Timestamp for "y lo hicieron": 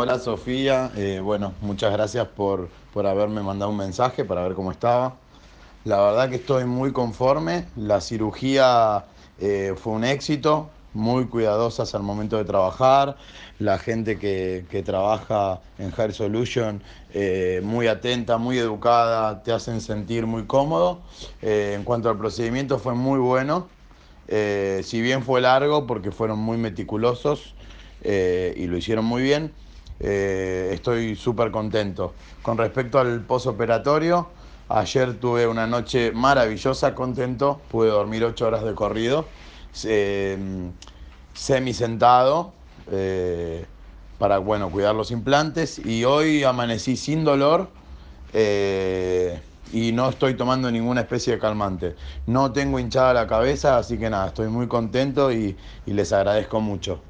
28.02-29.04